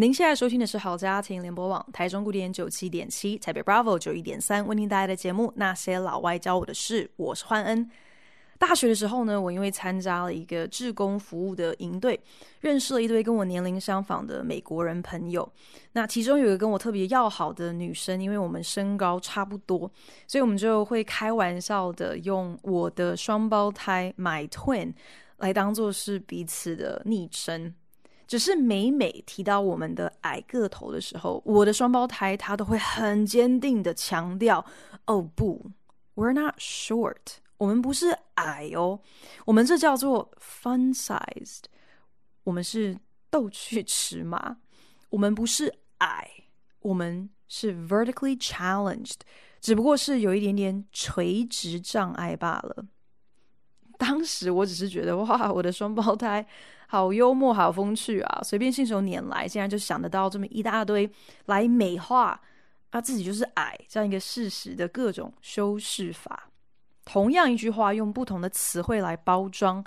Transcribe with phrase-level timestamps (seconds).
[0.00, 7.90] 您现在收听的是好家庭联播网台中古典九七点七、台北 Bravo 九一点三为您带来的节目《那些老外教我的事》，我是焕恩。
[8.60, 12.20] 大学的时候呢，我因为参加了一个志工服务的营队，
[12.60, 15.52] 认识了一堆跟我年龄相仿的美国人朋友。
[15.94, 19.90] 那其中有一个跟我特别要好的女生，因为我们身高差不多，
[20.28, 24.92] 所以我们就会开玩笑的用我的双胞胎 My Twin
[25.38, 27.74] 来当做是彼此的昵称。
[28.28, 34.64] 只是每每提到我们的矮个头的时候，我的双胞胎他都会很坚定的强调
[35.06, 35.70] ：“哦不
[36.14, 37.16] ，we're not short，
[37.56, 39.00] 我们不是矮哦，
[39.46, 41.62] 我们这叫做 fun sized，
[42.44, 42.98] 我们是
[43.30, 44.58] 逗趣尺码，
[45.08, 46.28] 我们不是矮，
[46.80, 49.20] 我们是 vertically challenged，
[49.58, 52.84] 只不过是有一点点垂直障碍罢了。”
[53.98, 56.46] 当时我只是觉得哇，我的双胞胎。
[56.90, 58.40] 好幽默，好风趣啊！
[58.42, 61.12] 随便信手拈来，竟然就想得到这么一大堆
[61.44, 62.40] 来美化
[62.88, 66.48] 啊自己就是矮这样一个事实的各种修饰法。
[67.04, 69.84] 同样一句话，用不同的词汇来包装，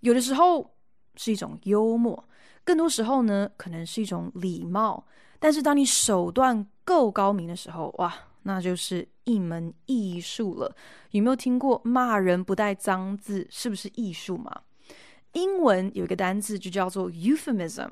[0.00, 0.74] 有的时候
[1.14, 2.22] 是一种幽默，
[2.64, 5.06] 更多时候呢，可能是一种礼貌。
[5.38, 10.74] 但是当你手段够高明的时候，哇，那就是一门艺术了。
[11.10, 14.62] 有没有听过骂人不带脏字，是不是艺术嘛？
[15.32, 17.88] 英文有一个单字就叫做 euphemism，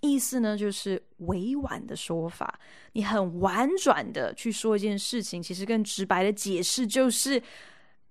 [0.00, 2.60] 意思呢就是委婉的说法。
[2.92, 7.42] 你很婉转的去说一件事情，其实更直白的解释就是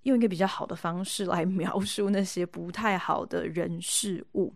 [0.03, 4.53] 用一个比较好的方式来描述那些不太好的人事物。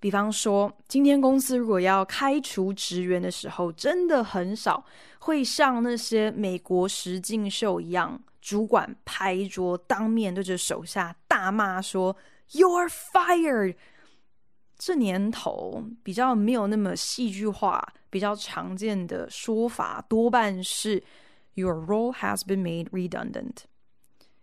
[0.00, 4.84] 比方说，今天公司如果要开除职员的时候，真的很少
[5.20, 12.16] 会像那些美国实境秀一样，主管拍桌当面对着手下大骂说。
[12.52, 13.76] “You are fired。
[14.76, 21.00] 这年头比较没有那么戏剧化，比较常见的说法多半是
[21.54, 23.69] Your role has been made redundant。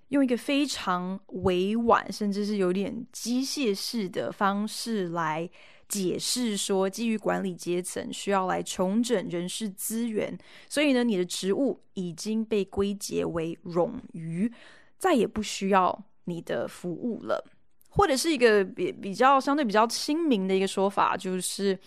[0.09, 5.49] 用一个非常委婉，甚至是有点机械式的方式来
[5.89, 10.37] 解释说，基于管理阶层需要来重整人事资源，
[10.69, 14.51] 所以呢，你的职务已经被归结为冗余，
[14.97, 17.43] 再也不需要你的服务了。
[17.89, 21.77] 或者是一个比比较相对比较亲民的一个说法，就是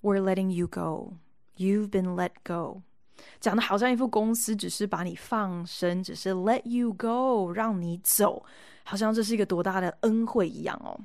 [0.00, 1.16] "We're letting you go,
[1.56, 2.82] you've been let go"，
[3.40, 8.44] 讲的好像一副公司只是把你放生，只是 let you go，让你走，
[8.84, 10.98] 好像这是一个多大的恩惠一样哦。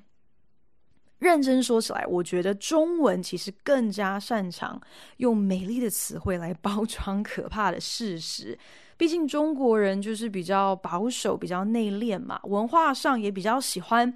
[1.19, 4.79] 认真说起来，我觉得中文其实更加擅长
[5.17, 8.57] 用美丽的词汇来包装可怕的事实。
[8.97, 14.13] 毕竟中国人就是比较保守、比较内敛嘛，文化上也比较喜欢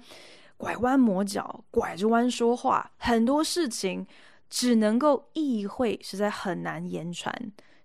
[0.56, 4.06] 拐弯抹角、拐着弯说话，很多事情
[4.50, 7.34] 只能够意会，实在很难言传。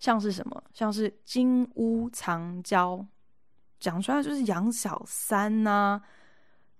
[0.06, 0.64] 像是什么？
[0.72, 3.04] 像是金屋藏娇，
[3.80, 6.02] 讲出来就是养小三呐、啊。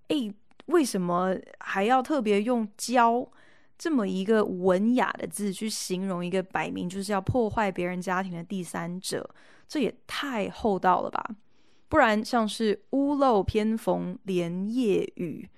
[0.10, 0.32] 诶，
[0.68, 3.28] 为什么还要特别用“娇”
[3.80, 9.28] 这么一个文雅的字去形容一个摆明就是要破坏别人家庭的第三者？
[9.68, 11.28] 这也太厚道了吧！
[11.90, 15.50] 不然像是屋漏偏逢连夜雨，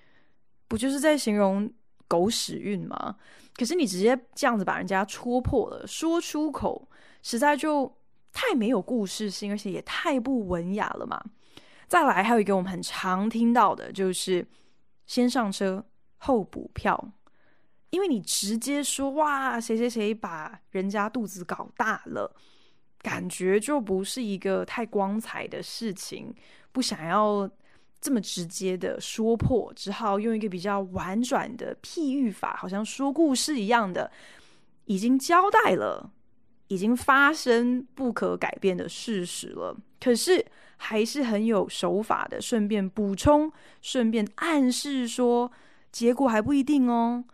[0.66, 1.70] 不就是在形容
[2.06, 3.16] 狗屎运吗？
[3.54, 6.88] 可是你直接这样子把人家戳破了，说出口
[7.28, 7.94] 实在就
[8.32, 11.22] 太没有故事性，而且也太不文雅了嘛！
[11.86, 14.46] 再来，还有一个我们很常听到的，就是
[15.06, 15.84] 先上车
[16.16, 17.12] 后补票，
[17.90, 22.34] 因为你直接说哇，谁谁谁把人家肚子搞大了。
[23.02, 26.34] 感觉就不是一个太光彩的事情，
[26.72, 27.48] 不想要
[28.00, 34.10] 这么直接的说破，只好用一个比较婉转的譬喻法，好像说故事一样的，
[34.86, 36.10] 已经交代了，
[36.68, 39.76] 已经发生不可改变的事实了。
[40.00, 40.44] 可是
[40.76, 45.50] 还是很有手法的，顺便补充，顺便暗示说，
[45.90, 47.24] 结果还不一定哦，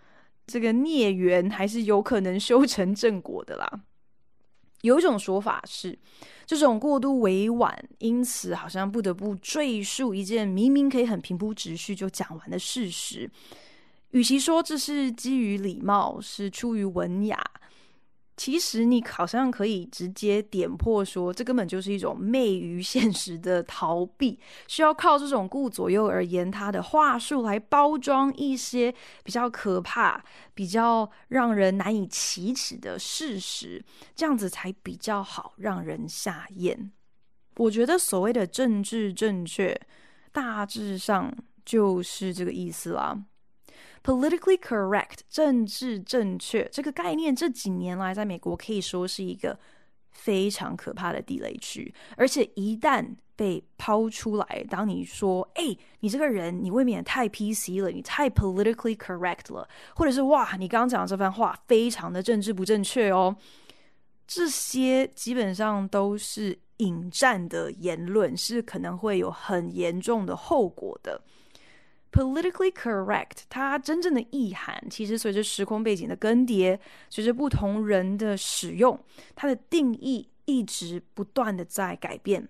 [0.46, 3.68] 这个孽缘还是有可能修成正果的啦。
[4.80, 5.98] 有一种说法是，
[6.44, 13.30] 这种过度委婉，因此好像不得不赘述一件明明可以很平铺直叙就讲完的事实。
[14.10, 17.42] 与其说这是基于礼貌，是出于文雅，
[18.36, 28.92] 其实你好像可以直接点破说，这根本就是一种昧于现实的逃避，需要靠这种顾左右而言他的话术来包装一些
[29.22, 33.84] 比较可怕、比较让人难以启齿的事实，
[34.16, 36.90] 这样子才比较好让人下咽。
[37.56, 39.80] 我觉得所谓的政治正确，
[40.32, 41.32] 大致上
[41.64, 43.16] 就是这个意思啦。
[44.04, 49.58] Politically correct，政治正确这个概念，这几年来在美国可以说是一个
[50.10, 51.92] 非常可怕的地雷区。
[52.18, 59.66] 而且一旦被抛出来，当你说“哎，你这个人，你未免太 PC 了，你太 politically correct 了”，
[59.96, 63.34] 或者是“哇，你刚刚讲的这番话非常的政治不正确哦”，
[64.28, 71.22] 这些基本上都是引战的言论，是可能会有很严重的后果的。
[72.14, 76.78] Politically correct，它真正的意涵其实随着时空背景的更迭，
[77.10, 78.96] 随着不同人的使用，
[79.34, 82.48] 它的定义一直不断的在改变。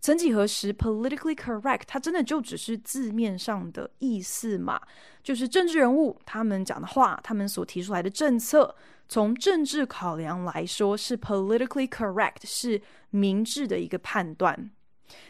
[0.00, 4.80] 曾几何时，politically correct，它真的就只是字面上的意思嘛？
[5.22, 8.74] 就是政治人物他们讲的话，他们所提出来的政策，
[9.08, 12.80] 从政治考量来说是 politically correct，是
[13.10, 14.70] 明智的一个判断。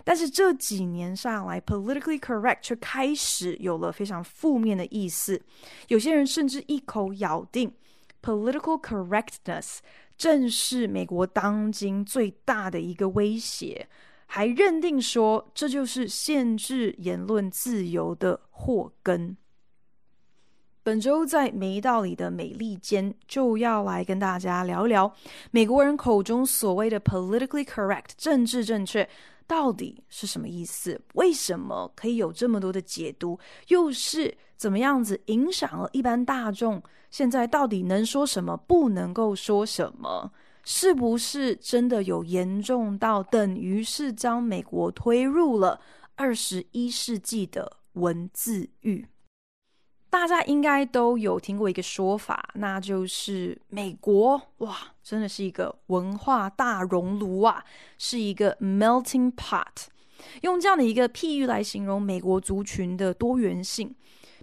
[0.04, 5.40] 但是这几年上来，politically correct 却开始有了非常负面的意思。
[5.88, 7.72] 有些人甚至一口咬定
[8.22, 9.78] ，political correctness
[10.16, 13.88] 正是美国当今最大的一个威胁，
[14.26, 19.36] 还认定说这就是限制言论自由的祸根。
[20.84, 25.12] 本周在没道理的美利坚就要来跟大家聊聊
[25.52, 29.08] 美国人口中所谓的 politically correct 政治正确。
[29.46, 30.98] 到底是什么意思？
[31.14, 33.38] 为什么可以有这么多的解读？
[33.68, 36.82] 又是怎么样子影响了一般大众？
[37.10, 40.32] 现在到底能说什么，不能够说什么？
[40.64, 45.78] 是不是真的有严重到等于是将美国推入了
[46.14, 49.06] 二十一世纪的文字狱？
[50.12, 57.64] 大家应该都有听过一个说法，那就是美国哇，真的是一个文化大熔炉啊，
[57.96, 59.86] 是一个 melting pot。
[60.42, 63.92] 用这样的一个譬喻来形容美国族群的多元性。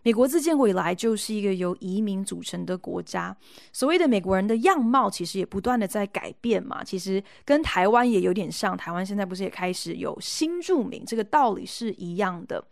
[0.01, 3.37] 美国自建国以来就是一个由移民组成的国家，
[3.71, 6.83] 所谓的美国人的样貌其实也不断的在改变嘛。
[6.83, 12.65] 其实跟台湾也有点像，台湾现在不是也开始有新住民，这个道理是一样的，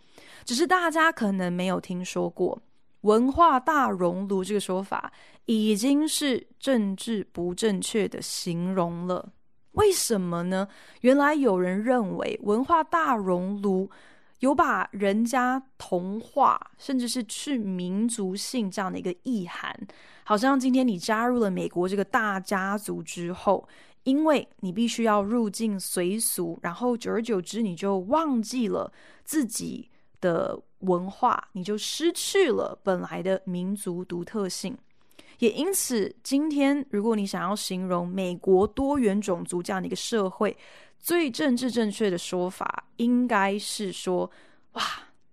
[0.46, 2.60] 只是大家可能没有听说过。
[3.02, 5.12] 文化大熔炉这个说法
[5.46, 9.34] 已经是政治不正确的形容了。
[9.74, 10.68] 为什么呢？
[11.02, 13.90] 原来有人认为文化大熔炉
[14.40, 19.76] 有把人家同化，甚至是去民族性这样的一个意涵。
[20.24, 23.68] 好像今天你加入了美国这个大家族之后，
[24.04, 28.92] 因为你必须要入境随俗，然后久而久之你就忘记了
[29.24, 29.90] 自己
[30.22, 30.60] 的。
[30.82, 34.78] 文化，你就失去了本来的民族独特性，
[35.40, 40.56] 也因此，今天如果你想要形容美国多元种族这样的一个社会，
[41.00, 44.30] 最政治正确的说法应该是说：
[44.74, 44.84] 哇，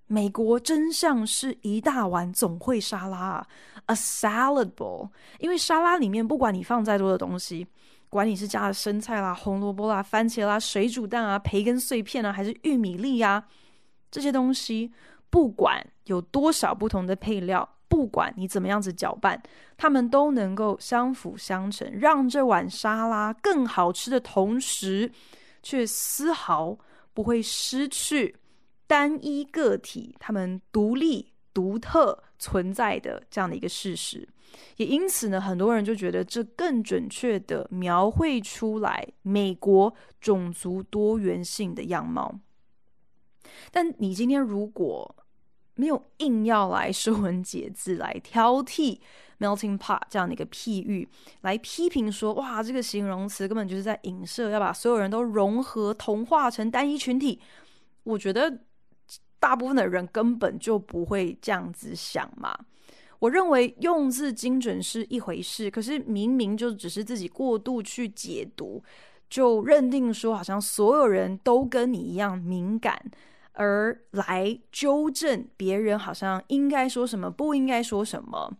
[0.06, 3.46] 美国真像是一大碗总会沙拉啊
[3.84, 5.10] ，a salad bowl。
[5.40, 7.66] 因为沙拉里面不管你放再多的东西，
[8.08, 13.46] 管你是加了生菜啦、红萝卜啦、番茄啦、水煮蛋啊、培根碎片啊，还是玉米粒啊，
[14.14, 14.92] 这些东西。
[15.28, 19.42] 不管有多少不同的配料，不管你怎么样子搅拌，
[19.76, 25.10] 它们都能够相辅相成，让这碗沙拉更好吃的同时，
[25.60, 26.78] 却丝毫
[27.12, 28.36] 不会失去
[28.86, 34.28] 单一个体它们独立独特存在的这样的一个事实。
[34.76, 42.38] 也因此呢，很多人就觉得这更准确地描绘出来美国种族多元性的样貌。
[43.70, 45.14] 但你今天如果
[45.76, 49.00] 没有硬要来说文解字来挑剔
[49.40, 51.08] melting pot 这样的一个譬喻，
[51.40, 57.40] 来批评说，哇，这个形容词根本就是在影射要把所有人都融合同化成单一群体。
[58.04, 58.60] 我觉得
[59.40, 62.56] 大部分的人根本就不会这样子想嘛。
[63.18, 68.82] 我认为用字精准是一回事，可是明明就只是自己过度去解读，
[69.28, 73.10] 就认定说好像所有人都跟你一样敏感。
[73.54, 78.52] 而来纠正别人，好像应该说什么，不应该说什么，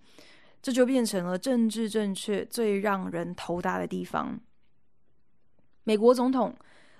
[0.62, 4.40] 这就变成了政治正确最让人头大的地方。
[5.82, 6.54] 美国总统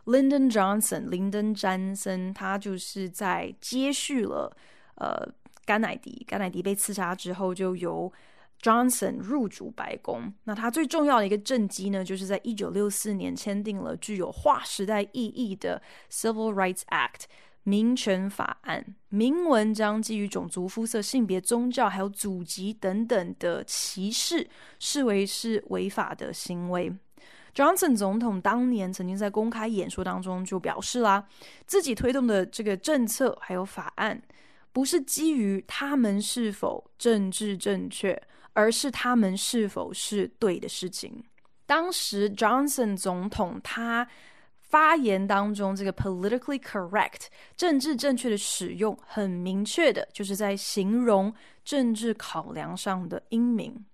[0.05, 4.55] Lyndon Johnson 林登·詹森，他就是在接续了
[4.97, 5.27] 呃
[5.65, 8.13] 甘乃迪，甘乃迪被刺杀之后，就由
[8.61, 10.35] Johnson 入主白宫。
[10.45, 17.23] 那他最重要的一个政绩呢，就是在一九六四年签订了具有划时代意义的 Civil Rights Act
[17.65, 26.91] 民权法案，明文将基于种族、肤色、性别、宗教还有祖籍等等的歧视视为是违法的行为。
[27.55, 31.27] Johnson 总统当年曾经在公开演说当中就表示啦，
[31.67, 34.23] 自己推动的这个政策还有法案，
[34.73, 38.23] 不是基于他们是否政治正确。
[38.57, 41.25] 而是他们是否是对的事情。
[41.67, 44.07] 当时 Johnson 总统他
[44.75, 47.27] 发言当中，这个 politically correct
[47.57, 51.33] 政治正确的使用，很明确的就是在形容
[51.65, 53.85] 政治考量上的英明。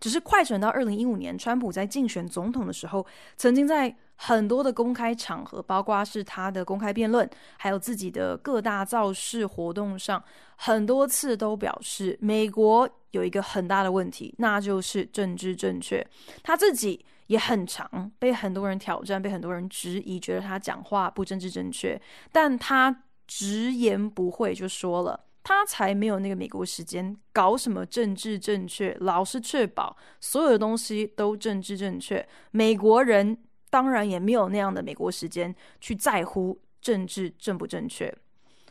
[0.00, 7.28] 只是快转到二零一五年，川普在竞选总统的时候，曾经在很多的公开场合，包括是他的公开辩论，
[7.58, 10.24] 还有自己的各大造势活动上，
[10.56, 16.02] 很多次都表示，美国有一个很大的问题，那就是政治正确。
[16.42, 22.00] 他自己也很长被很多人挑战，被很多人质疑，觉得他讲话不政治正确，
[22.32, 33.38] 但他直言不讳就说了，他才没有那个美国时间搞什么政治正确，老是确保所有的东西都政治正确，美国人。
[33.70, 38.16] 当然也没有那样的美国时间去在乎政治正不正确。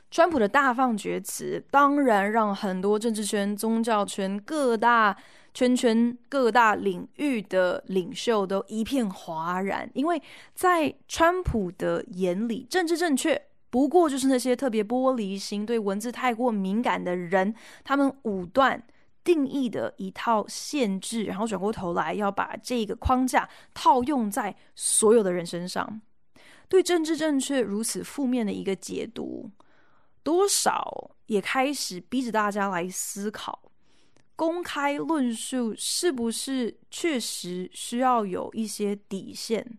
[0.10, 5.14] 川普的大放厥词，当然让很多政治圈、宗教圈各大
[5.54, 10.22] 圈圈、各大领域的领袖都一片哗然，因为
[10.54, 18.84] 在川普的眼里，政治正确不过就是那些特别玻璃心、对文字太过敏感的人，他们武断。
[19.26, 26.02] 定义的一套限制，然后转过头来要把这个框架套用在所有的人身上，
[26.68, 29.50] 对政治正确如此负面的一个解读，
[30.24, 33.72] 多少也开始逼着大家来思考：
[34.36, 39.78] 公开论述是不是确实需要有一些底线？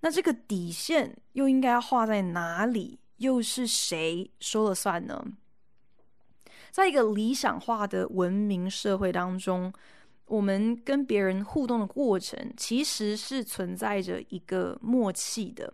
[0.00, 2.98] 那这个底线又应该要画在哪里？
[3.18, 5.24] 又是谁说了算呢？
[6.70, 9.72] 在一个理想化的文明社会当中，
[10.26, 15.72] 我们跟别人互动的过程其实是存在着一个默契的，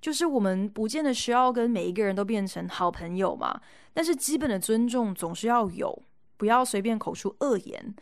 [0.00, 3.60] 就是我们不见得需要跟每一个人都变成好朋友嘛，
[3.92, 6.02] 但是基本的尊重总是要有，
[6.36, 7.94] 不要随便口出恶言。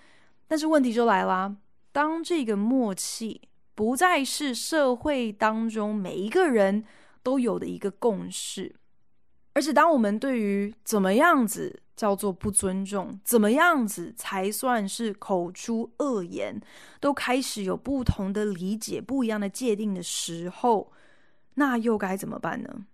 [0.46, 1.56] 但是问题就来啦，
[1.92, 3.42] 当这个默契
[3.74, 6.84] 不再是社会当中每一个人
[7.22, 8.74] 都有的一个共识，
[9.54, 16.60] 而且当我们对于怎么样子，叫做不尊重，怎么样子才算是口出恶言？
[17.00, 20.92] 都开始有不同的理解，不一样的界定的时候，
[21.54, 22.86] 那又该怎么办呢？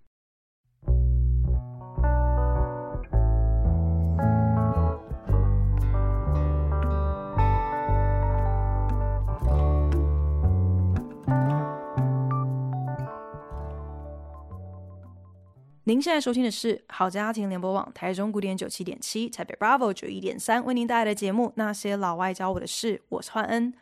[15.88, 23.72] 您现在收听的是好家庭联播网台中古典九七点七、台北 Bravo 九一点三为您带来的节目《那些老外教我的事》，我是焕恩。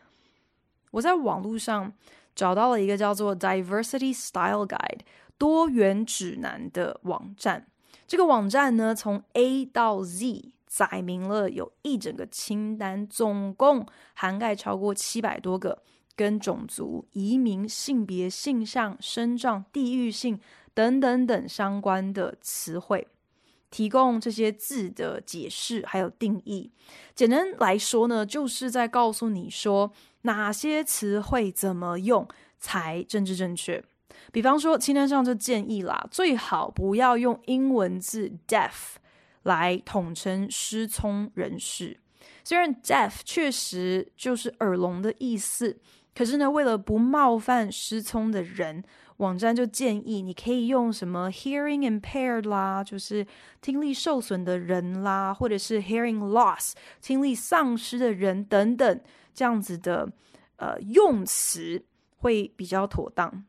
[0.92, 1.92] 我在网络上
[2.32, 5.00] 找到了一个叫做 Diversity Style Guide
[5.36, 7.66] 多元指南的网站。
[8.06, 13.84] 这个网站呢，从 A 到 Z 载明了有一整个清单，总共
[14.14, 15.82] 涵盖超过七百多个
[16.14, 20.38] 跟种族、移民、性别、性向、身障、地域性。
[20.76, 23.08] 等等等相关的词汇，
[23.70, 26.70] 提供这些字的解释还有定义。
[27.14, 29.90] 简单来说呢，就是在告诉你说
[30.22, 32.28] 哪些词汇怎么用
[32.58, 33.82] 才政治正确。
[34.30, 38.96] 比方说，清单上就建议啦，最好不要用英文字 deaf
[39.44, 41.98] 来统称失聪人士。
[42.44, 45.78] 虽然 deaf 确实就是耳聋的意思，
[46.14, 48.84] 可是呢，为了不冒犯失聪的人。
[49.18, 53.26] 网站就建议你可以用什么 hearing impaired 啦，就是
[53.60, 59.00] 听力受损的人啦，或者是 hearing loss 听力丧失的人等等
[59.32, 60.12] 这样子的
[60.56, 61.84] 呃用词
[62.18, 63.44] 会比较妥当。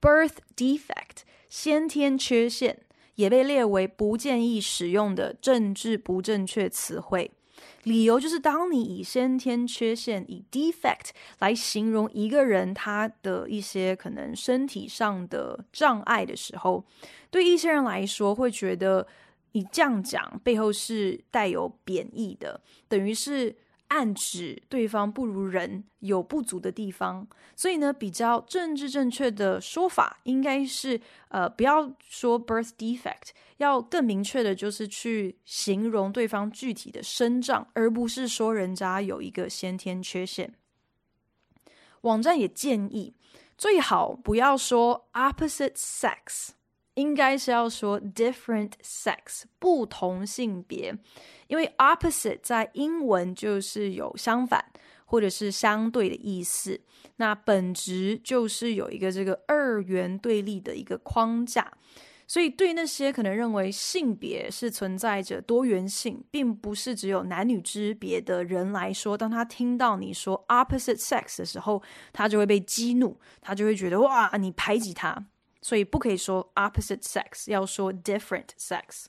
[0.00, 2.80] birth defect 先天缺陷
[3.14, 7.32] 也被列为不建议使用的政治不正确词汇。
[7.84, 16.84] 理由就是，当你以先天缺陷，以 defect 来形容一个人他的一些可能身体上的障碍的时候，
[17.30, 19.06] 对一些人来说会觉得
[19.52, 23.54] 你这样讲背后是带有贬义的，等于是
[23.88, 27.26] 暗指对方不如人，有不足的地方。
[27.56, 40.54] 所以呢，比较政治正确的说法应该是，呃，不要说 birth defect，要更明确的就是去形容对方具体的身障，而不是说人家有一个先天缺陷。
[42.02, 43.14] 网站也建议，
[43.56, 46.50] 最好不要说 opposite sex。
[46.98, 50.92] 应该是要说 different sex，不同性别，
[51.46, 54.64] 因为 opposite 在英文就是有相反
[55.04, 56.80] 或者是相对的意思。
[57.16, 61.72] 那本质就是有一个这个二元对立的一个框架。
[62.30, 75.24] 所以对那些可能认为性别是存在着多元性，并不是只有男女之别的人来说，当他听到你说 opposite sex 的时候，他就会被激怒，他就会觉得哇，你排挤他。
[75.68, 79.04] 所以不可以说 opposite sex，要说 different sex。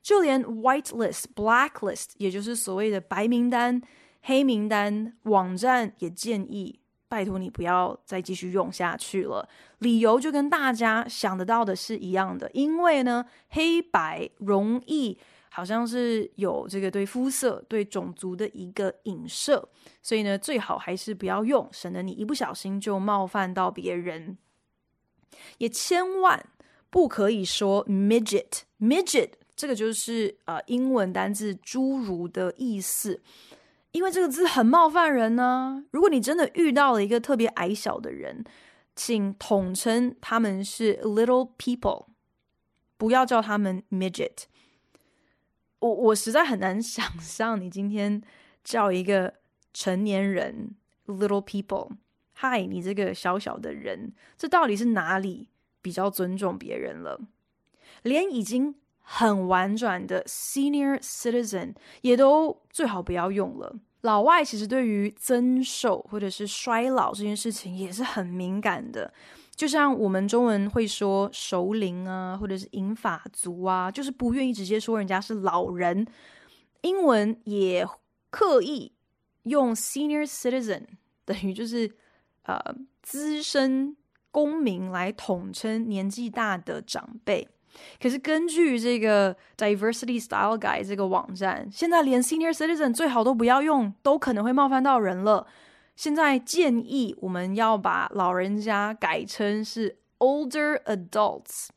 [0.00, 3.78] 就连 white list、black list，也就是所谓的白名单、
[4.22, 9.46] 黑名单，网站也建议拜托你不要再继续用下去了。
[9.80, 15.18] 理由就跟大家想得到的是一样的，因为呢，黑白容易
[15.50, 19.68] 好像是有这个对肤色、对种族的一个影射，
[20.00, 24.38] 所以呢，最好还是不要用，省得你一不小心就冒犯到别人。
[25.58, 26.44] 也千万
[26.90, 33.20] 不可以说 midget，midget 这个就是呃英文单字“侏儒”的意思，
[33.92, 38.44] 因为这个字很冒犯人呢、如果你真的遇到了一个特别矮小的人，
[38.96, 42.06] 请统称他们是 little people，
[42.96, 44.44] 不要叫他们 midget。
[45.78, 48.22] 我我实在很难想象你今天
[48.62, 49.34] 叫一个
[49.72, 51.90] 成年人 little people。
[52.42, 55.46] 嗨，你这个小小的人，这到底是哪里
[55.80, 57.20] 比较尊重别人了？
[58.02, 63.76] 连已经很婉转的 senior citizen 也都最好不要用了。
[64.00, 69.14] 老外其实对于增寿或者是衰老这件事情也是很敏感的，
[69.54, 76.04] 就像我们中文会说熟龄啊，或者是银发族啊，就是不愿意直接说人家是老人。
[76.80, 77.86] 英文也
[78.30, 78.90] 刻意
[79.44, 80.82] 用 senior citizen，
[81.24, 81.88] 等于就是。
[82.42, 82.60] 呃，
[83.02, 83.96] 资深
[84.30, 87.46] 公民来统称年纪大的长辈，
[88.00, 95.46] 可是根据这个 Diversity Style Guide 这个网站，现在连 Senior Citizen 最好都不要用，都可能会冒犯到人了。
[95.94, 101.68] 现在建议我们要把老人家改称是 Older Adults，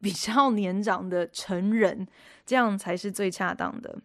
[0.00, 2.08] 比较年长的成人，
[2.46, 3.98] 这样才是最恰当的。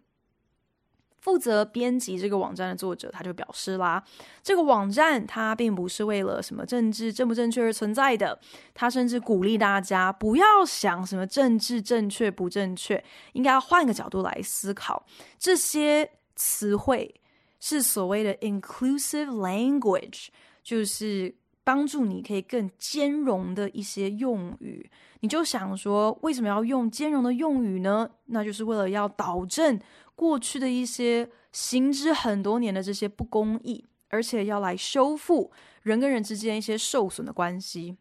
[1.28, 4.02] 负责编辑这个网站的作者，他就表示啦，
[4.42, 8.40] 这个网站它并不是为了什么政治正不正确而存在的，
[8.74, 15.06] 他甚至鼓励大家不要想什么政治正确不正确，应该要换个角度来思考，
[15.38, 17.14] 这些词汇
[17.60, 20.28] 是所谓的 inclusive language，
[20.64, 21.36] 就是
[21.66, 24.90] 帮助你可以更兼容的一些用语。
[25.20, 28.10] 你就想说，为什么要用兼容的用语呢？
[28.28, 29.78] 那就是为了要导正。
[30.18, 35.52] 过去的一些行之很多年的这些不公义，而且要来修复
[35.84, 37.96] 人跟人之间一些受损的关系。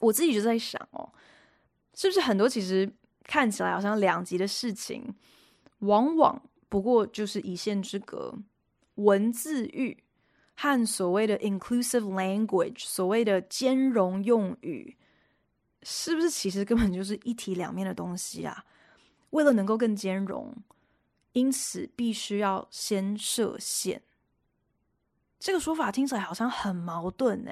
[0.00, 1.12] 我自己就在想哦，
[1.94, 5.14] 是不是很多其实看起来好像两极的事情，
[5.78, 8.36] 往往不过就是一线之隔。
[8.96, 10.02] 文字狱
[10.56, 14.96] 和所谓的 inclusive language，所谓的兼容用语，
[15.84, 18.64] 是不是其实根本就是一体两面的东西啊？
[19.34, 20.54] 为了能够更兼容，
[21.32, 24.00] 因此必须要先设限。
[25.40, 27.50] 这个说法听起来好像很矛盾呢。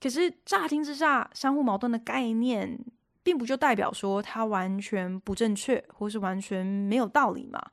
[0.00, 2.84] 可是乍听之下，相互矛盾的概念，
[3.22, 7.64] 并不就代表说它完全不正确，或是完全没有道理嘛？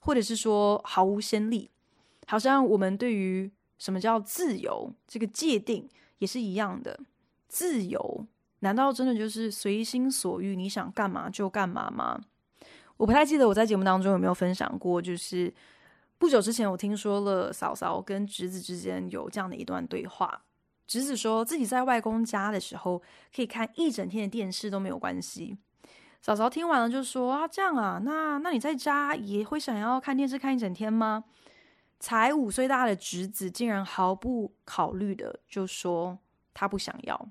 [0.00, 1.70] 或者是说毫无先例？
[2.26, 5.86] 好像我们对于什么叫自由这个界定
[6.18, 6.98] 也是一样的。
[7.48, 8.26] 自由
[8.60, 12.18] 难道真的就是随心所欲，你想干嘛就干嘛吗？
[12.96, 15.52] 我不太记得我在节目当中有没有分享过，就是
[16.18, 20.42] 不久之前我听说了嫂嫂跟侄子之间有这样的一段对话。
[20.86, 23.02] 侄子说自己在外公家的时候
[23.34, 25.58] 可以看一整天的电视都没有关系。
[26.22, 31.24] 嫂嫂听完了就说啊，这样啊，那那你在家也会想要看电视看一整天吗？
[31.98, 36.18] 才五岁大的侄子竟然毫不考虑的就说
[36.54, 37.28] 他不想要。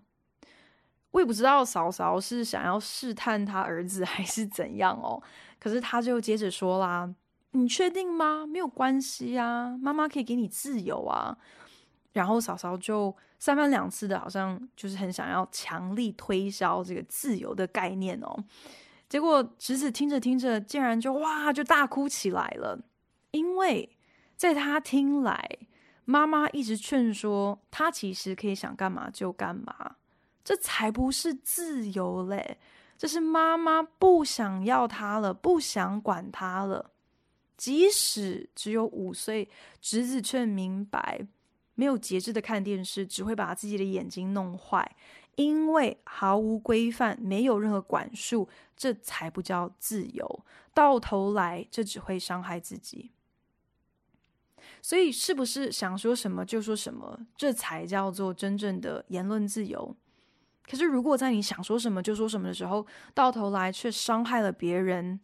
[1.12, 5.22] 我也不知道嫂嫂是想要试探他儿子还是怎样哦。
[5.66, 7.12] 可是他就接着说啦
[7.50, 8.46] ：“你确定吗？
[8.46, 11.36] 没有关系啊，妈妈可以给你自由啊。”
[12.14, 18.44] 然后嫂嫂就三番两次的，好像就是很想要强力推销这个自由的概念哦。
[19.10, 22.80] 结果侄子听着听着，竟然就哇就大哭起来了，
[23.32, 23.90] 因为
[24.36, 25.50] 在他听来，
[26.06, 29.96] 妈妈一直劝说他，其实可以想干嘛就干嘛，
[30.44, 32.60] 这才不是自由嘞！
[32.98, 36.92] 这是妈妈不想要他了，不想管他了。
[37.58, 39.50] 即使只有五岁，
[39.82, 41.28] 侄子却明白，
[41.76, 44.96] 没有节制的看电视只会把自己的眼睛弄坏，
[45.36, 50.46] 因为毫无规范，没有任何管束，这才不叫自由。
[50.74, 53.12] 到头来，这只会伤害自己。
[54.82, 59.96] 所以，是不是想说什么就说什么，这才叫做真正的言论自由？
[60.70, 65.20] 可是，如果在你想说什么就说什么的时候，到头来却伤害了别人，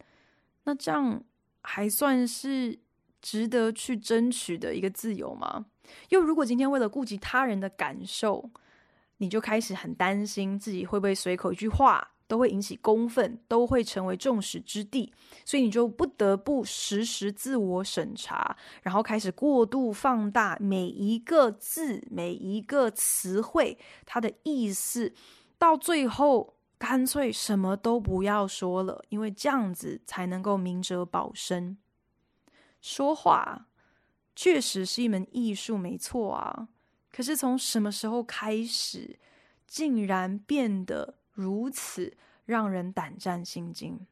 [0.64, 1.22] 那这样
[1.62, 2.78] 还算是
[3.20, 5.66] 值得去争取的一个自由吗？
[6.10, 8.50] 又如果今天为了顾及他人的感受，
[9.18, 15.12] 你就开始很担心自己会不会随口一句话，都会引起公愤，都会成为众矢之的，
[15.44, 25.12] 所以你就不得不时时自我审查，然后开始过度放大每一个字、每一个词汇它的意思，
[25.58, 31.76] 到最后干脆什么都不要说了，因为这样子才能够明哲保身。
[32.80, 33.66] 说话
[34.34, 36.68] 确实是一门艺术，没错啊。
[37.10, 39.18] 可是从什么时候开始，
[39.66, 44.06] 竟然变得如此让人胆战心惊。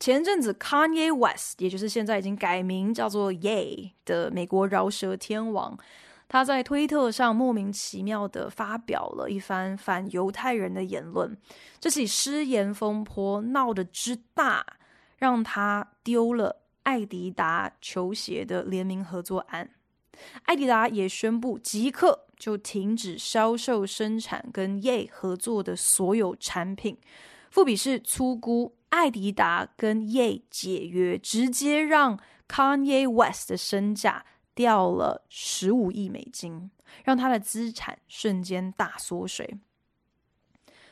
[0.00, 5.76] 前阵子，Kanye West，也就是现在已经改名叫做 Ye 的美国饶舌天王，
[6.28, 11.36] 他在推特上莫名其妙的发表了一番反犹太人的言论。
[11.80, 14.64] 这起失言风波闹得之大，
[15.16, 19.70] 让他丢了爱迪达球鞋的联名合作案。
[20.44, 26.96] 爱迪达也宣布即刻就停止销售生产跟 Ye 合作的所有产品。
[27.50, 34.24] 富比是粗估，艾迪达跟 Ye 解约，直接让 Kanye West 的身价
[34.54, 36.70] 掉了十五亿美金，
[37.04, 39.58] 让他的资产瞬间大缩水。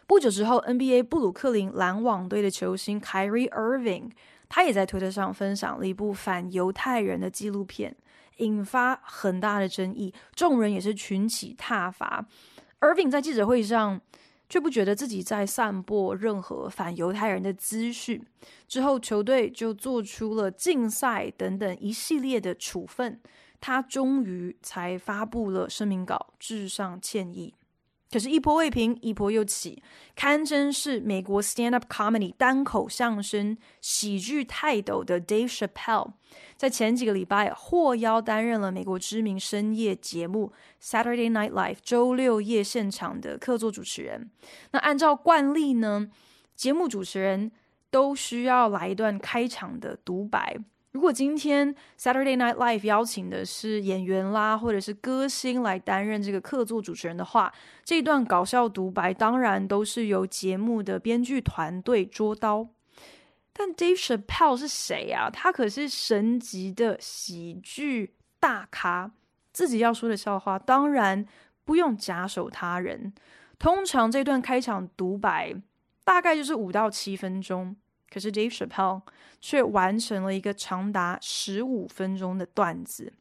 [0.06, 4.12] 不久之后，NBA 布鲁克林篮网队的球星 Kyrie Irving，
[4.48, 7.96] 他也在推特上分享了一部反犹太人的纪录片。
[8.36, 12.26] 引发很大的争议，众人也是群起挞伐。
[12.80, 14.00] 尔文在记者会上
[14.48, 18.24] 却不觉得自己在散播任何反犹太人的资讯。
[18.68, 23.20] 之后，球队就做出了禁赛等等一系列的处分，
[23.60, 27.54] 他终于才发布了声明稿，致上歉意。
[28.08, 29.82] 可是，一波未平，一波又起，
[30.14, 36.12] 堪称是美国 stand-up comedy 单口相声喜剧泰斗的 Dave Chappelle，
[36.56, 44.30] 在前几个礼拜获邀担任了美国知名深夜节目 Saturday Night Live 周六夜现场的客座主持人。
[44.70, 46.08] 那按照惯例呢，
[46.54, 47.50] 节目主持人
[47.90, 50.56] 都需要来一段开场的独白。
[50.96, 57.52] 如果今天 Saturday Night Live 邀请的是演员啦，或者是歌星来担任这个客座主持人的话，
[57.84, 62.66] 这一段搞笑独白当然都是由节目的编剧团队捉刀。
[63.52, 65.28] 但 Dave Chappelle 是谁啊？
[65.28, 69.10] 他可是神级的喜剧大咖，
[69.52, 71.26] 自己要说的笑话当然
[71.66, 73.12] 不用假手他人。
[73.58, 75.54] 通常这段开场独白
[76.04, 77.76] 大概就是五到七分钟。
[78.16, 79.02] 可是 Dave Chappelle
[79.42, 83.12] 却完成了一个长达十五分钟的段子，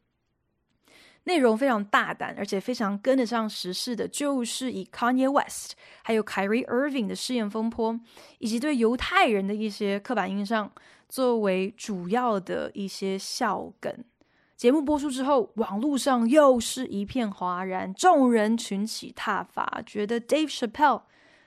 [1.24, 8.00] 内容非常大胆，而且非常跟得上时事的，就是以 Kanye West 还有 Kyrie Irving 的试验风波，
[8.38, 10.72] 以及对犹太人的一些刻板印象
[11.10, 14.02] 作为主要的一些笑梗。
[14.56, 21.02] 节目播出之后，网络上又是一片哗然，众人群起挞伐，觉得 Dave Chappelle。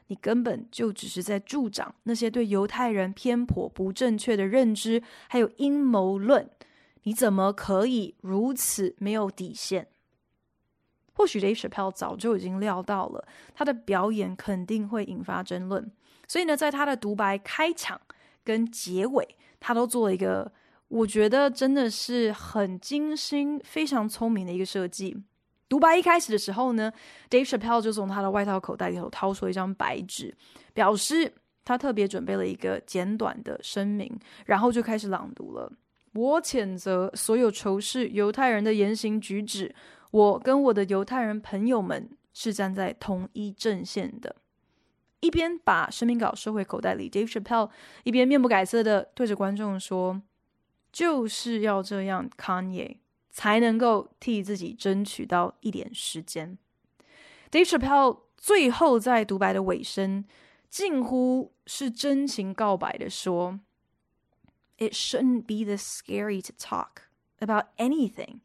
[0.10, 6.48] 你根本就只是在助长那些对犹太人偏颇不正确的认知，还有阴谋论。
[7.04, 9.88] 你怎么可以如此没有底线？
[11.13, 15.91] 或许 Dave Chappelle 早就已经料到了，他的表演肯定会引发争论，
[16.28, 18.00] 所以呢，在他的独白开场
[18.43, 20.52] 跟结尾，他都做了一个
[20.88, 25.17] 我觉得真的是很精心、非常聪明的一个设计。
[25.70, 26.92] 独白一开始的时候呢
[27.30, 30.36] ，Dave Chappelle 就从他的外套口袋里头掏出一张白纸，
[30.74, 31.32] 表示
[31.64, 35.72] 他特别准备了一个简短的声明，然后就开始朗读了
[36.14, 39.74] ：“我谴责所有仇视犹太人的言行举止，
[40.10, 44.36] 我跟我的犹太人朋友们是站在同一阵线的。”
[45.22, 47.70] 一边把声明稿收回口袋里，Dave Chappelle
[48.04, 50.20] 一边面不改色的对着观众说
[50.92, 52.98] ：“就是要这样，Kanye。”
[53.39, 56.58] 才能够替自己争取到一点时间。
[57.49, 60.25] Dave Chappelle 最后在独白的尾声，
[60.69, 63.62] 近乎是真情告白的说
[64.78, 67.04] ：“It shouldn't be this scary to talk.
[67.39, 68.41] about anything。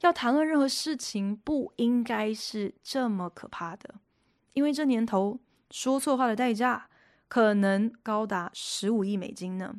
[0.00, 3.94] 要谈论任何事情，不应该是这么可怕的，
[4.52, 5.38] 因为这年头
[5.70, 6.90] 说错话的代价
[7.28, 9.76] 可能高达十五亿美金呢。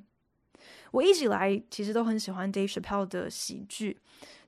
[0.91, 3.99] 我一直以来其实都很喜欢 Dave Chappelle 的喜剧，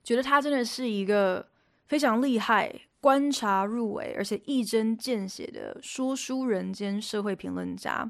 [0.08, 1.46] 觉得他真的是一个
[1.88, 8.10] 非常厉害、观察入微，而且一针见血的说书人兼社会评论家。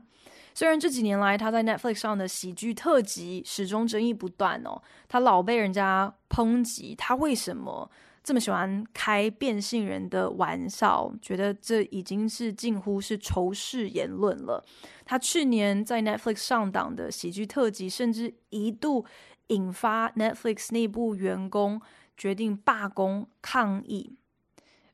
[0.54, 7.90] 虽然这几年来他在 Netflix 上的喜剧特辑始终争议不断哦，他老被人家抨击，他为什么
[8.24, 11.12] 这么喜欢开变性人的玩笑？
[11.20, 14.64] 觉得这已经是近乎是仇视言论了。
[15.04, 19.04] 他去年在 Netflix 上档的喜剧特辑，甚至一度
[19.48, 21.82] 引发 Netflix 内部员工
[22.16, 24.18] 决定罢工抗议。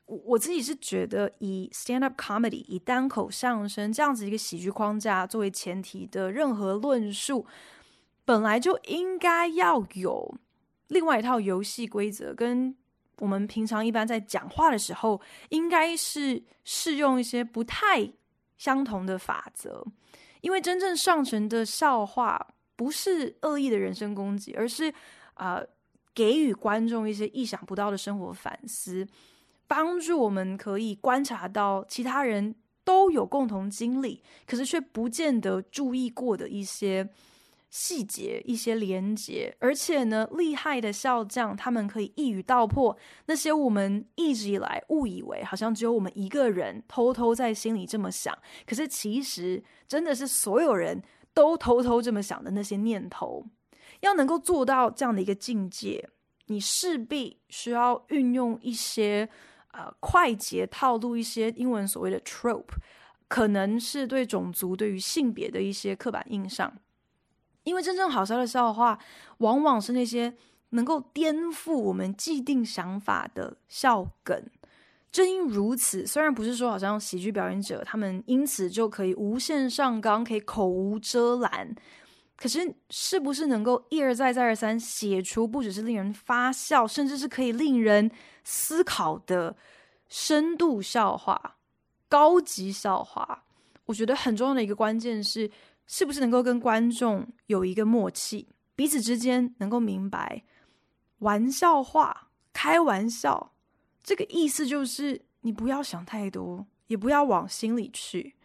[0.06, 7.46] 我我自己是觉得，以 stand up comedy 以单口相声这样子一个喜剧框架作为前提的任何论述，
[8.24, 10.34] 本来就应该要有
[10.88, 12.76] 另外一套游戏规则跟。
[13.20, 18.12] 我们平常一般在讲话的时候，应该是适用一些不太
[18.58, 19.86] 相同的法则，
[20.40, 24.92] 因为真正上层的笑话不是恶意的人身攻击，而是
[25.34, 25.62] 啊、
[26.14, 29.06] 给予观众一些意想不到的生活反思，
[29.66, 37.08] 帮助我们可以观察到其他人都有共同经历，可是却不见得注意过的一些。
[37.70, 48.32] 细节一些连结，而且呢，厉害的笑匠他们可以一语道破那些我们一直以来误以为好像只有我们一个人偷偷在心里这么想，
[48.64, 51.02] 可是其实真的是所有人
[51.34, 53.44] 都偷偷这么想的那些念头。
[54.00, 56.08] 要能够做到这样的一个境界，
[56.46, 59.28] 你势必需要运用一些
[59.72, 62.74] 呃快捷套路，一些英文所谓的 trope，
[63.28, 66.72] 可能是对种族、对于性别的一些刻板印象。
[67.62, 68.98] 因为真正好笑的笑话，
[69.38, 70.36] 往往是那些
[70.70, 74.50] 能够颠覆我们既定想法的笑梗。
[75.14, 81.72] 正因如此，虽然不是说好像喜剧表演者他们因此就可以无限上纲，可以口无遮拦，
[82.36, 88.10] 可是是不是能够一而再、再而三写出不只是令人发笑，甚至是可以令人
[88.42, 89.56] 思考的
[90.08, 91.58] 深度笑话、
[92.08, 93.44] 高级笑话？
[93.84, 95.48] 我觉得很重要的一个关键是。
[95.86, 100.42] 是不是能够跟观众有一个默契，彼此之间能够明白
[101.18, 103.52] 玩笑话、开玩笑
[104.04, 108.36] 这个意思，就是你不要想太多，也不要往心里去。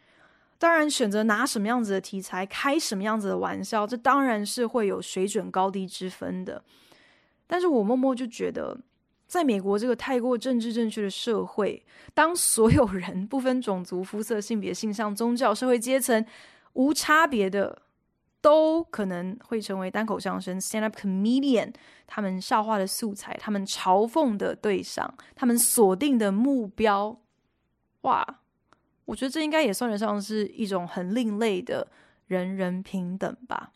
[0.57, 6.63] 当然，选择拿什么样子的题材开什么样子的玩笑，这当然是会有水准高低之分的。
[7.45, 8.79] 但是我默默就觉得，
[9.27, 16.25] 在美国这个太过政治正确的社会，当所有人不分种族、肤色、性别、性向、宗教、社会阶层。
[16.73, 17.81] 无差别的，
[18.41, 21.73] 都可能会成为单口相声 （stand-up comedian）
[22.07, 27.19] 他们笑话的素材，他们嘲讽的对象，他们锁定的目标。
[28.01, 28.41] 哇，
[29.05, 31.87] 我觉得这应该也算得上是一种很另类的
[32.27, 33.73] 人人平等吧。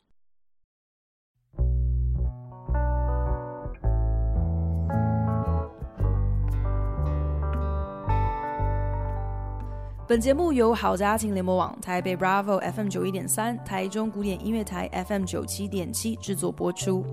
[10.14, 17.04] 本节目由好家庭联盟网、台北 Bravo FM 九一点三、台中古典音乐台 FM 九七点七制作播出。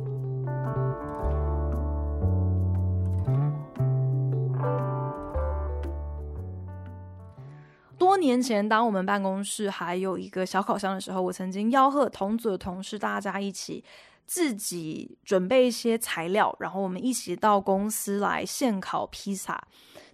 [7.97, 13.83] 多年前，当我们办公室还有一个小烤箱的时候，我曾经吆喝同组的同事，大家一起
[14.31, 19.61] 自己准备一些材料，然后我们一起到公司来现烤披萨。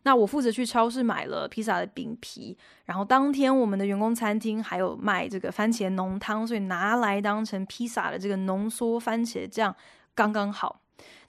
[0.04, 9.76] 那我负责去超市买了披萨的饼皮，然后当天我们的员工餐厅还有卖这个番茄浓汤，所以拿来当成披萨的这个浓缩番茄酱
[10.14, 10.80] 刚刚好。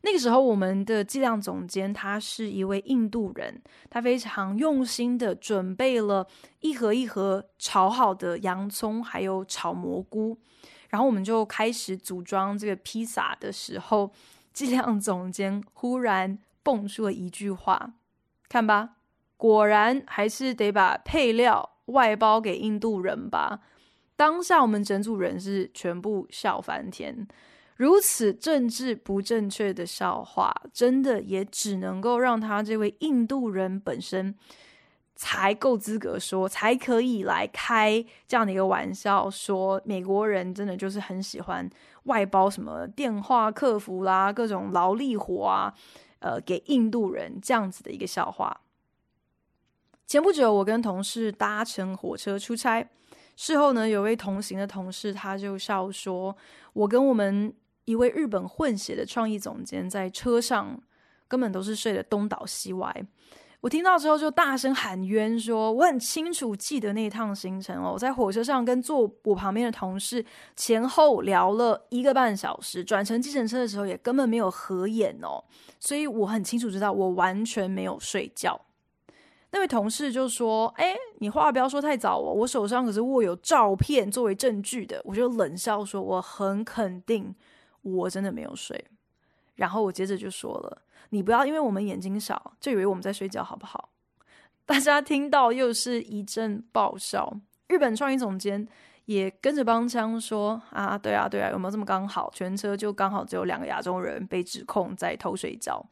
[0.04, 6.26] 那个时候我们的计量总监他是一位印度人，他非常用心的准备了
[6.62, 10.38] 一盒一盒炒好的洋葱，还有炒蘑菇，
[10.90, 14.12] 然后我们就开始组装这个披萨的时候，
[14.54, 17.94] 计量总监忽然蹦出了一句话。
[18.50, 18.96] 看吧，
[19.36, 23.60] 果然还是得把配料外包给印度人吧。
[24.16, 27.28] 当下我们整组人是全部笑翻天，
[27.76, 34.34] 如此政治不正确的笑话，真的也只能够让他这位印度人本身
[35.18, 41.70] 才够资格说，才可以来开这样的一个玩笑，说美国人真的就是很喜欢
[42.04, 45.74] 外包什么电话客服啦，各种劳力活啊。
[46.20, 48.62] 呃，给印度人这样子的一个笑话。
[50.08, 52.90] 前不久，我跟同事搭乘火车出差，
[53.36, 56.36] 事后呢，有位同行的同事他就笑说
[56.74, 57.54] ：“我跟我们
[57.86, 60.82] 一位日本混血的创意总监在车上
[61.28, 63.06] 根本都是睡得东倒西歪。
[63.62, 70.24] 我听到之后就大声喊冤，说我很清楚记得那一趟行程哦，我在火车上跟坐我旁边的同事
[70.56, 75.44] 前后聊了一个半小时，转乘计程车的时候也根本没有合眼哦，
[75.80, 78.62] 所以我很清楚知道我完全没有睡觉。
[79.50, 87.34] 那位同事就说：“哎，你话不要说太早哦，我手上可是握有照片作为证据的。”我就冷笑说：“我很肯定，
[87.82, 88.86] 我真的没有睡。”
[89.58, 90.82] 然后我接着就说了。
[91.10, 93.90] 你不要因为我们眼睛小就以为我们在睡觉，好不好？
[94.66, 97.32] 大家听到又是一阵爆笑。
[97.68, 98.68] 日本创意总监
[99.06, 102.30] 也跟着帮腔说：“啊，对啊，对啊，有没有这么刚好？
[102.34, 105.86] 全车就刚好只有两个亚洲人被指控在偷睡觉。”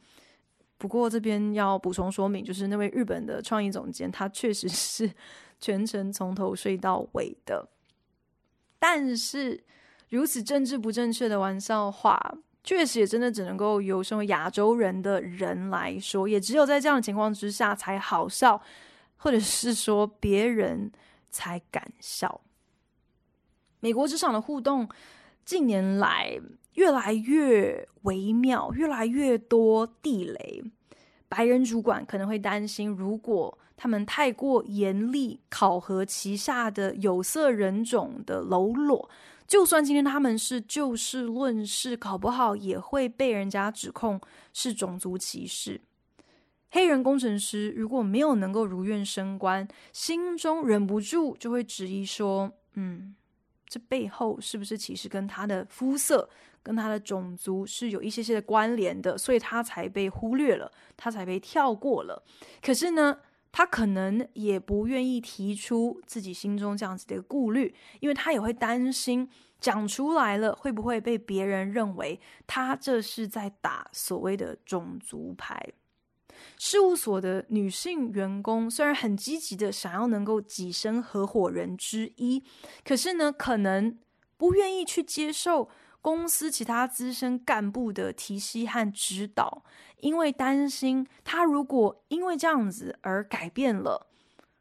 [0.78, 5.10] 不过这边要补充说明，就是那位日本的创意总监，他确实是
[5.62, 7.69] 全程从头睡到尾的。
[8.78, 9.63] 但是
[10.10, 12.38] 如此政治不正确的玩笑话。
[12.65, 18.60] 确实也真的只能够由身为亚洲人的人来说，也只有在这样的情况之下才好笑，
[19.17, 20.91] 或者是说别人
[21.30, 22.41] 才敢笑。
[23.80, 24.89] 美国职场的互动
[25.45, 26.41] 近年来
[26.73, 30.63] 越来越微妙，越来越多地雷。
[31.30, 39.08] 白人主管可能会担心，如果他们太过严厉考核旗下的有色人种的喽啰。
[39.47, 44.19] 就算今天他们是就事论事，搞不好也会被人家指控
[44.53, 45.81] 是种族歧视。
[46.71, 53.15] 黑人工程师如果没有能够如愿升官，心中忍不住就会质疑说：“嗯，
[53.67, 56.27] 这背后是不是其实跟他的肤色、
[56.62, 59.17] 跟他的种族是有一些些的关联的？
[59.17, 62.21] 所以他才被忽略了，他才被跳过了。
[62.62, 63.19] 可是呢，
[63.57, 69.29] 他可能也不愿意提出自己心中这样子的顾虑，因为他也会担心
[69.61, 75.71] 讲出来了会不会被别人认为他这是在打所谓的种族牌。
[76.57, 82.43] 事务所的女性员工虽然很积极的想要能够跻身合伙人之一，
[82.83, 83.97] 可是呢，可能
[84.35, 85.69] 不愿意去接受。
[86.01, 89.63] 公司其他资深干部的提携和指导，
[90.05, 94.05] 因为担心他如果因为这样子而改变了，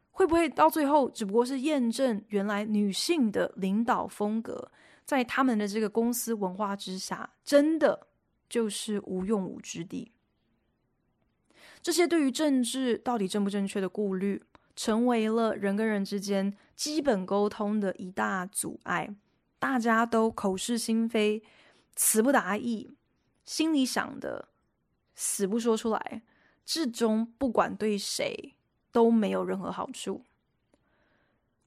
[0.09, 4.71] 会不会到最后只不过是验证原来女性的领导风格，
[5.05, 8.07] 在他们的这个公司文化之下，真的
[8.49, 10.11] 就是无用武之地。
[11.79, 14.41] 这些对于政治到底正不正确的顾虑，
[14.75, 19.15] 成为了人跟人之间基本沟通的一大阻碍。
[19.59, 21.43] 大家都口是心非，
[21.95, 22.95] 词不达意，
[23.43, 24.47] 心里想的
[25.15, 26.21] 死不说出来，
[26.65, 28.53] 至终不管对谁
[28.91, 30.23] 都没有任何好处。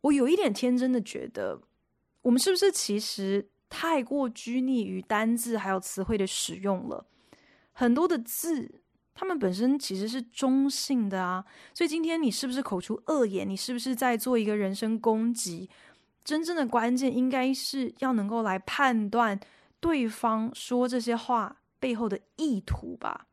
[0.03, 1.61] 我有一点天真的觉得，
[2.23, 7.07] 我们是不是其实太过拘泥于单字还有词汇的使用了？
[7.73, 8.83] 很多的字，
[9.15, 11.45] 它们本身其实是中性的啊。
[11.73, 13.49] 所以今天你是不是口出恶言？
[13.49, 15.71] 你是不是在做一个人身攻击？
[16.25, 19.39] 真正的关键应该是要能够来判断
[19.81, 23.28] 对方说这些话背后的意图吧。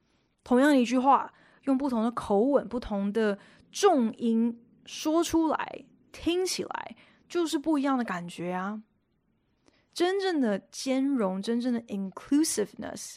[0.45, 3.38] 同样一句话，用不同的口吻、不同的
[3.69, 6.95] 重音说出来，听起来
[7.27, 8.81] 就是不一样的感觉啊。
[9.93, 13.15] 真正的兼容，真正的 inclusiveness，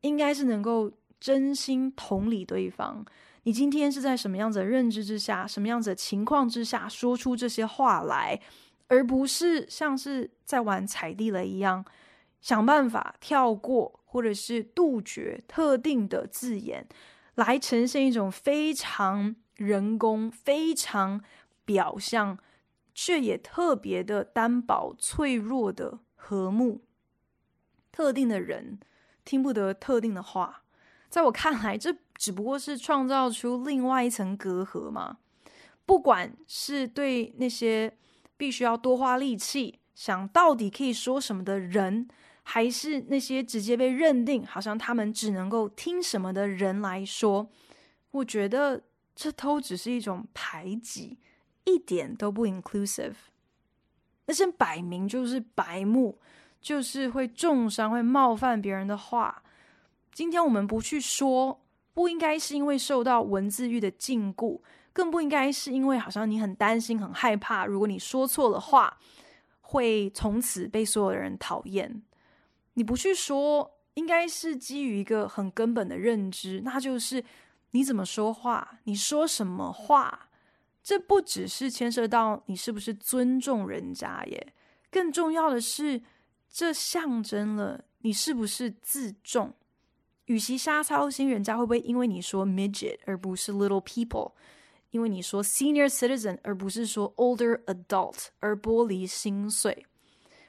[0.00, 3.04] 应该是能够真心同理对方。
[3.44, 8.40] 你今天是在什么样子的认知之下，什么样子的情况之下说出这些话来？
[8.88, 11.84] 而不是像是在玩踩地雷一样，
[12.40, 16.86] 想办法跳过或者是杜绝特定的字眼，
[17.34, 21.20] 来呈现一种非常人工、非常
[21.64, 22.38] 表象，
[22.94, 26.84] 却也特别的单薄、脆弱的和睦。
[27.90, 28.78] 特定的人
[29.24, 30.62] 听不得特定的话，
[31.08, 35.18] 在我看来，这只不过是创造出另外一层隔阂嘛。
[35.84, 37.98] 不管是对那些。
[38.36, 42.08] 必须要多花力气想到底可以说什么的人，
[42.44, 47.50] 还是那些直接被认定好像他们只能够听什么的人来说，
[48.12, 48.82] 我觉得
[49.16, 51.18] 这都只是一种排挤，
[51.64, 53.14] 一点都不 inclusive。
[54.26, 56.18] 那些摆明就是白目，
[56.60, 59.42] 就是会重伤、会冒犯别人的话。
[60.12, 61.60] 今天我们不去说，
[61.92, 64.60] 不应该是因为受到文字狱的禁锢。
[64.92, 68.96] 更不应该是因为好像你很担心、很害怕，如果你说错了话，
[69.60, 72.00] 会从此被所有的人讨厌。
[72.74, 77.24] 你不去说，应该是基于一个很根本的认知，那就是
[77.70, 80.28] 你怎么说话，你说什么话，
[80.82, 84.52] 这不只是牵涉到你是不是尊重人家耶，
[84.90, 86.02] 更重要的是，
[86.50, 89.54] 这象征了你是不是自重？
[90.26, 94.32] 与其瞎操心，人家会不会因为你说 midget 而不是 little people，
[94.90, 99.86] 因为你说 senior citizen 而不是说 older adult 而玻璃心碎？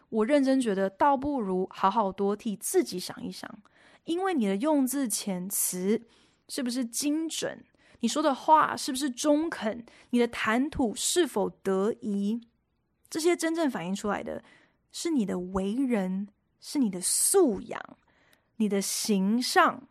[0.10, 3.50] 我认真觉得，倒不如好好多替自己想一想，
[4.06, 6.02] 因为你的用字遣词
[6.48, 7.64] 是不是精准？
[8.00, 9.86] 你说的话是不是中肯？
[10.12, 12.42] 你的谈吐是否得宜？
[13.10, 14.44] 这些真正反映出来的
[14.92, 16.28] 是你的为人。
[16.68, 17.80] 是你的素养，
[18.56, 19.88] 你的形象，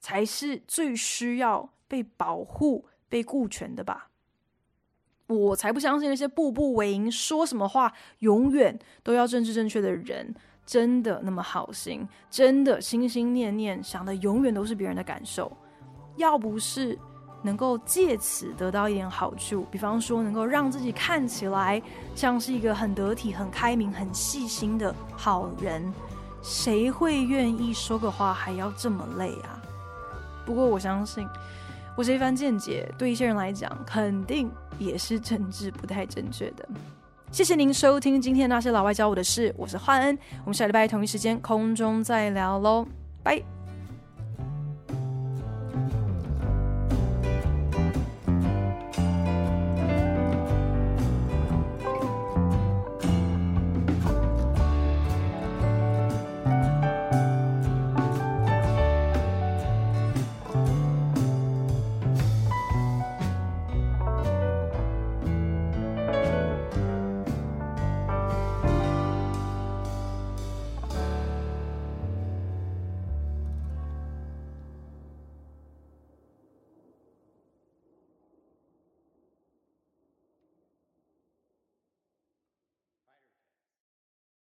[0.00, 4.10] 才是最需要被保护、被顾全的吧？
[5.28, 15.50] 我才不相信那些步步为营、说什么话永远都要政治正确的人，真的那么好心，真的心心念念想的永远都是别人的感受。
[16.16, 16.98] 要不是
[17.42, 21.82] 能够借此得到一点好处，比方说能够让自己看起来
[22.14, 25.92] 像是一个很得体、很开明、很细心的好人。
[26.42, 29.60] 谁会愿意说个话还要这么累啊？
[30.44, 31.26] 不过我相信，
[31.96, 34.48] 我这一番见解对一些人来讲，肯定
[34.78, 36.68] 也是政治不太正确的。
[37.32, 42.86] 谢谢您收听今天那些老外教我的事，我是焕恩，我们下礼拜同一时间空中再聊喽，
[43.22, 43.55] 拜。